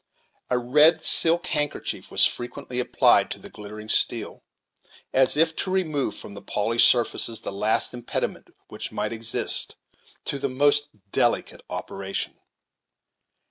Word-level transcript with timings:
A 0.49 0.57
red 0.57 1.05
silk 1.05 1.45
handkerchief 1.45 2.09
was 2.09 2.25
frequently 2.25 2.79
applied 2.79 3.29
to 3.29 3.37
the 3.37 3.51
glittering 3.51 3.87
steel, 3.87 4.41
as 5.13 5.37
if 5.37 5.55
to 5.57 5.69
remove 5.69 6.15
from 6.15 6.33
the 6.33 6.41
polished 6.41 6.89
surfaces 6.89 7.41
the 7.41 7.51
least 7.53 7.93
impediment 7.93 8.47
which 8.67 8.91
might 8.91 9.13
exist 9.13 9.75
to 10.25 10.39
the 10.39 10.49
most 10.49 10.87
delicate 11.11 11.61
operation. 11.69 12.39